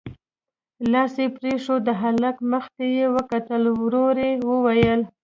[0.91, 5.01] لاس يې پرېښود، د هلک مخ ته يې وکتل، ورو يې وويل: